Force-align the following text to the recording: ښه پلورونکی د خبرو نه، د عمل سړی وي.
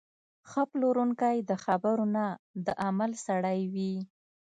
ښه 0.49 0.61
پلورونکی 0.71 1.37
د 1.49 1.51
خبرو 1.63 2.05
نه، 2.15 2.25
د 2.65 2.67
عمل 2.85 3.11
سړی 3.25 3.59
وي. 3.73 3.93